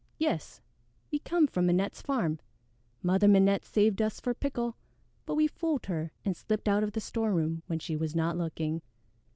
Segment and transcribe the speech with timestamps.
[0.17, 0.61] "Yes,
[1.11, 2.39] we come from Minette's farm.
[3.03, 4.75] Mother Minette saved us for pickle,
[5.27, 8.81] but we fooled her and slipped out of the storeroom when she was not looking.